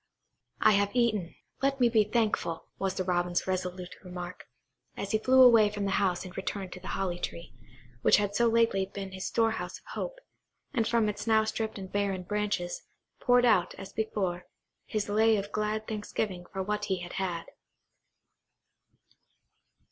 "I 0.61 0.71
have 0.71 0.95
eaten; 0.95 1.35
let 1.61 1.79
me 1.79 1.87
be 1.87 2.03
thankful," 2.03 2.65
was 2.79 2.95
the 2.95 3.03
Robin's 3.03 3.45
resolute 3.45 3.95
remark, 4.03 4.47
as 4.97 5.11
he 5.11 5.19
flew 5.19 5.43
away 5.43 5.69
from 5.69 5.85
the 5.85 5.91
house 6.01 6.25
and 6.25 6.35
returned 6.35 6.73
to 6.73 6.79
the 6.79 6.87
holly 6.97 7.19
tree, 7.19 7.53
which 8.01 8.17
had 8.17 8.33
so 8.33 8.47
lately 8.47 8.87
been 8.87 9.11
his 9.11 9.27
storehouse 9.27 9.77
of 9.77 9.85
hope, 9.93 10.17
and 10.73 10.87
from 10.87 11.07
its 11.07 11.27
now 11.27 11.43
stripped 11.43 11.77
and 11.77 11.91
barren 11.91 12.23
branches, 12.23 12.81
poured 13.19 13.45
out, 13.45 13.75
as 13.75 13.93
before, 13.93 14.47
his 14.87 15.07
lay 15.07 15.37
of 15.37 15.51
glad 15.51 15.85
thanksgiving 15.87 16.47
for 16.51 16.63
what 16.63 16.85
he 16.85 17.01
had 17.01 17.13
had. 17.21 17.45